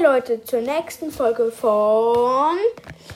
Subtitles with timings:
[0.00, 2.56] Hi Leute, zur nächsten Folge von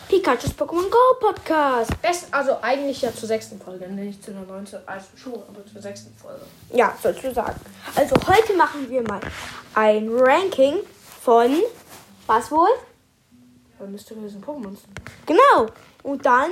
[0.08, 1.90] Pikachu's Pokémon Go Podcast.
[2.02, 5.80] Best, also eigentlich ja zur sechsten Folge, nicht zu der neunten, also schon, aber zur
[5.80, 6.42] sechsten Folge.
[6.74, 7.58] Ja, sozusagen.
[7.94, 9.20] Also heute machen wir mal
[9.74, 10.80] ein Ranking
[11.22, 11.62] von
[12.26, 12.68] was wohl?
[13.78, 14.80] Von mysteriösen Pokémons.
[15.24, 15.70] Genau.
[16.02, 16.50] Und dann,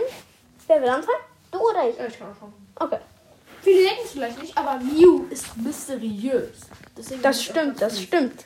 [0.67, 1.21] wer will anfangen?
[1.51, 1.99] Du oder ich?
[1.99, 2.55] Ja, ich kann anfangen.
[2.77, 2.99] Okay.
[3.61, 6.61] Viele denken es vielleicht nicht, aber Mew ist mysteriös.
[6.97, 8.45] Deswegen Das stimmt, das stimmt.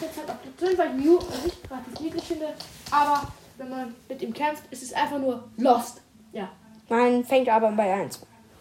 [0.00, 2.54] Jetzt halt auf Platz 5, weil Mew an sich relativ niedlich finde,
[2.90, 3.22] aber
[3.58, 6.00] wenn man mit ihm kämpft, ist es einfach nur lost.
[6.32, 6.48] Ja.
[6.88, 8.20] Man fängt aber bei 1.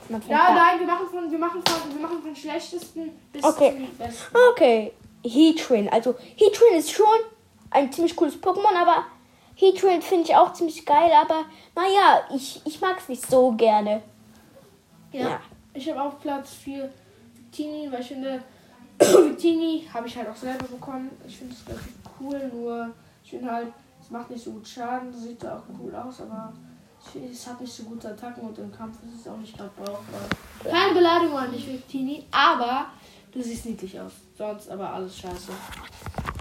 [0.10, 3.12] Man fängt Ja, da- nein, wir machen von, wir machen von, wir machen von schlechtesten
[3.32, 3.72] bis Okay.
[3.88, 4.36] zum besten.
[4.52, 4.92] Okay.
[5.24, 5.90] Heatran.
[5.90, 7.06] Also Heatran ist schon
[7.72, 9.06] ein ziemlich cooles Pokémon, aber
[9.56, 11.46] Heatran finde ich auch ziemlich geil, aber
[11.76, 14.02] naja, ich, ich mag es nicht so gerne.
[15.12, 15.30] Ja.
[15.30, 15.42] Ja.
[15.74, 16.92] Ich habe auf Platz 4
[17.36, 18.42] Victini, weil ich finde,
[19.00, 21.10] Victini habe ich halt auch selber bekommen.
[21.28, 22.90] Ich finde es relativ cool, nur
[23.24, 23.68] ich finde halt,
[24.02, 26.54] es macht nicht so gut Schaden, sieht auch cool aus, aber
[27.02, 29.56] ich finde, es hat nicht so gute Attacken und im Kampf ist es auch nicht
[29.56, 30.22] gerade brauchbar.
[30.64, 32.88] Keine Beleidigung an dich, Victini, aber
[33.32, 34.12] du siehst niedlich aus.
[34.38, 35.52] Sonst aber alles scheiße.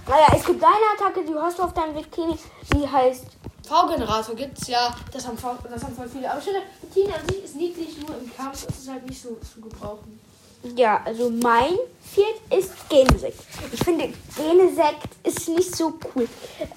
[0.09, 2.37] Naja, es gibt eine Attacke, die hast du auf deinem Victini,
[2.75, 3.27] die heißt.
[3.69, 6.31] V-Generator gibt's ja, das haben, v das haben voll viele.
[6.31, 9.21] Aber ich finde, Victini an sich ist niedlich, nur im Kampf ist es halt nicht
[9.21, 10.19] so zu gebrauchen.
[10.63, 13.41] Ja, also mein Viert ist Genesekt.
[13.73, 16.29] Ich finde, Genesekt ist nicht so cool.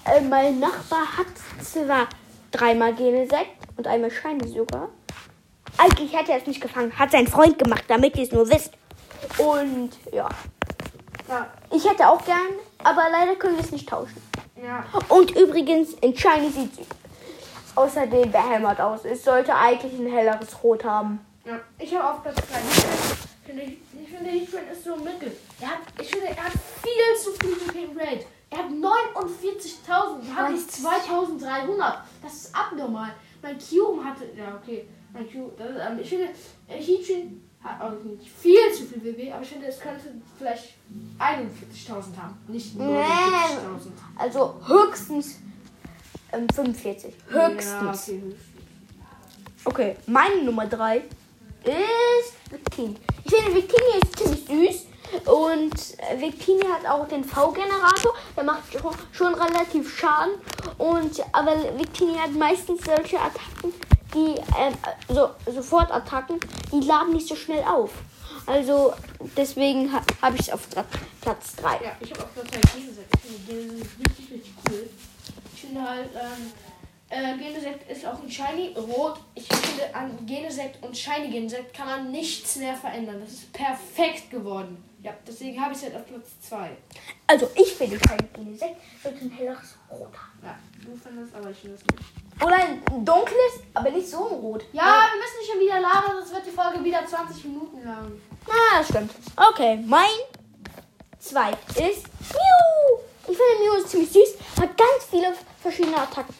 [0.04, 1.26] Äh, mein Nachbar hat
[1.62, 2.06] zwar
[2.50, 4.88] dreimal Genesekt und einmal Shiny sogar.
[5.78, 8.72] Eigentlich hat er es nicht gefangen, hat sein Freund gemacht, damit ihr es nur wisst.
[9.38, 10.28] Und ja,
[11.28, 12.52] Ja, ich hätte auch gern,
[12.84, 14.20] aber leider können wir es nicht tauschen.
[14.62, 14.84] ja.
[15.08, 16.86] Und übrigens, in Shiny sieht es
[17.76, 19.04] außerdem behämmert aus.
[19.04, 21.20] Es sollte eigentlich ein helleres Rot haben.
[21.46, 23.31] Ja, ich habe auf Platz 3 Heatran.
[23.44, 25.32] Finde ich, ich finde, Heatran ist so mittel.
[25.60, 28.26] Er hat, ich finde, er hat viel zu viel VP Rate.
[28.50, 30.22] Er hat 49.000.
[30.22, 30.60] Wir haben Was?
[30.60, 31.94] jetzt 2.300.
[32.22, 33.14] Das ist abnormal.
[33.42, 34.28] Mein Cube hatte.
[34.36, 34.86] Ja, okay.
[35.12, 35.26] Mein.
[35.58, 36.28] Das ist, ähm, ich finde,
[36.68, 40.00] äh, Heatran hat auch nicht viel zu viel WB, aber ich finde, es könnte
[40.38, 40.74] vielleicht
[41.18, 42.38] 41.000 haben.
[42.48, 43.90] Nicht 49.000.
[44.16, 45.38] Also höchstens
[46.32, 47.14] ähm, 45.
[47.28, 47.64] Höchstens.
[47.64, 48.34] Ja, okay, höchstens.
[49.64, 50.98] Okay, meine Nummer 3
[51.64, 52.96] ist Victini.
[53.08, 54.86] Ich finde, Victini ist ziemlich süß.
[55.26, 58.14] Und äh, Victini hat auch den V-Generator.
[58.36, 58.62] Der macht
[59.12, 60.34] schon, relativ Schaden.
[60.78, 63.74] Und, aber Victini hat meistens solche Attacken,
[64.14, 64.74] die, ähm,
[65.08, 66.40] so, Sofort-Attacken,
[66.72, 67.90] die laden nicht so schnell auf.
[68.46, 68.92] Also
[69.36, 70.66] deswegen ha, habe ich es auf
[71.20, 71.84] Platz 3.
[71.84, 73.14] Ja, ich habe auch Platz 3 Genesect.
[73.14, 74.90] Ich finde Genesect richtig, richtig cool.
[75.54, 76.52] Ich finde halt, ähm,
[77.12, 79.20] äh, Genesect ist auch ein Shiny Rot.
[79.34, 83.20] Ich finde, an Genesect und Shiny Genesect kann man nichts mehr verändern.
[83.20, 84.82] Das ist perfekt geworden.
[85.02, 86.70] Ja, deswegen habe ich es halt auf Platz 2.
[87.26, 90.12] Also ich finde kein Genesekt, sollte ein helleres Rot.
[90.42, 92.42] Ja, du findest, aber ich finde es nicht.
[92.42, 94.64] Oder ein dunkles, aber nicht so ein Rot.
[94.72, 98.12] Ja, wir müssen nicht schon wieder labern, sonst wird die Folge wieder 20 Minuten lang.
[98.48, 99.10] Ah, das stimmt.
[99.36, 100.08] Okay, mein
[101.18, 102.98] zwei ist Mew.
[103.28, 104.34] Ich finde Mew ist ziemlich süß.
[104.60, 106.34] Hat ganz viele verschiedene Attacken.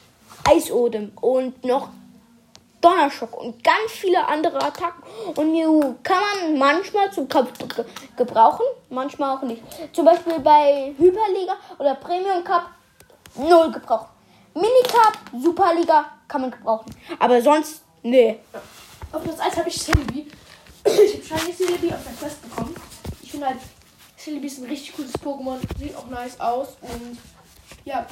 [0.44, 1.88] Eisodem und noch
[2.80, 5.02] Donnerschock und ganz viele andere Attacken.
[5.36, 7.84] Und Mew kann man manchmal zum Kampf ge
[8.16, 9.62] gebrauchen, manchmal auch nicht.
[9.92, 12.70] Zum Beispiel bei Hyperliga oder Premium Cup
[13.36, 14.08] null gebraucht.
[14.54, 16.94] Minicup, Superliga kann man gebrauchen.
[17.18, 18.38] Aber sonst, nee.
[19.10, 20.30] Auf Platz 1 habe ich Celebi.
[20.84, 22.74] Ich habe Shiny Celebi auf der Quest bekommen.
[23.22, 23.58] Ich finde halt,
[24.18, 25.58] Celebi ist ein richtig cooles Pokémon.
[25.78, 26.76] Sieht auch nice aus.
[26.82, 27.18] Und
[27.84, 28.06] ja,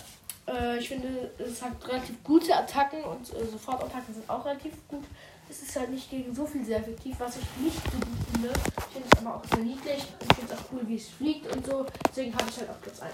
[0.53, 5.05] äh, ich finde, es hat relativ gute Attacken und äh, Sofortattacken sind auch relativ gut.
[5.49, 8.53] Es ist halt nicht gegen so viel sehr effektiv, was ich nicht so gut finde.
[8.78, 10.06] Ich finde es aber auch sehr niedlich.
[10.21, 11.87] Ich finde es auch cool, wie es fliegt und so.
[12.09, 13.12] Deswegen habe ich halt auf Platz 1.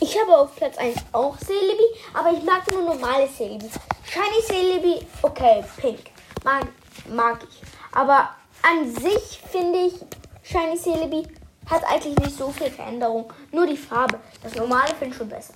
[0.00, 3.70] Ich habe auf Platz 1 auch Celebi, aber ich mag nur normale Celebi.
[4.04, 6.10] Shiny Celebi, okay, pink.
[6.44, 6.66] Mag,
[7.08, 7.62] mag ich.
[7.92, 9.94] Aber an sich finde ich,
[10.42, 11.26] Shiny Celebi
[11.70, 13.32] hat eigentlich nicht so viel Veränderung.
[13.50, 14.20] Nur die Farbe.
[14.42, 15.54] Das normale finde ich schon besser.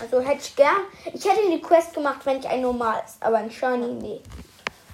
[0.00, 0.82] Also hätte ich gern.
[1.06, 4.20] Ich hätte die Quest gemacht, wenn ich ein normales, aber ein Shiny, nee.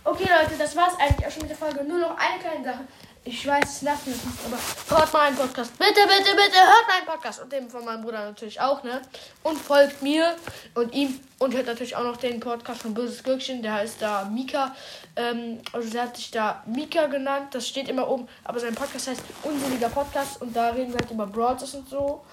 [0.05, 1.85] Okay, Leute, das war's eigentlich auch schon mit der Folge.
[1.85, 2.85] Nur noch eine kleine Sache.
[3.25, 5.77] Ich weiß, es nervt mich nicht, aber hört meinen Podcast.
[5.77, 7.43] Bitte, bitte, bitte, hört meinen Podcast.
[7.43, 9.03] Und den von meinem Bruder natürlich auch, ne?
[9.43, 10.35] Und folgt mir
[10.75, 11.21] und ihm.
[11.39, 13.61] Und hört natürlich auch noch den Podcast von Böses Gürkchen.
[13.61, 14.75] Der heißt da Mika.
[15.15, 17.49] Ähm, also der hat sich da Mika genannt.
[17.55, 18.27] Das steht immer oben.
[18.45, 20.41] Aber sein Podcast heißt Unsinniger Podcast.
[20.41, 22.25] Und da reden wir halt über Broadcast und so.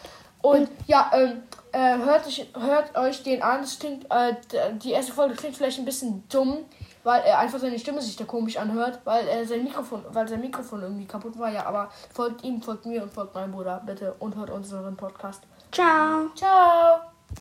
[0.41, 3.61] Und ja, ähm, äh, hört, euch, hört euch den an.
[3.61, 4.35] Das klingt, äh,
[4.81, 6.59] die erste Folge klingt vielleicht ein bisschen dumm,
[7.03, 10.41] weil er einfach seine Stimme sich da komisch anhört, weil er sein Mikrofon, weil sein
[10.41, 11.51] Mikrofon irgendwie kaputt war.
[11.51, 15.43] Ja, aber folgt ihm, folgt mir und folgt meinem Bruder bitte und hört unseren Podcast.
[15.71, 16.29] Ciao.
[16.35, 17.14] Ciao.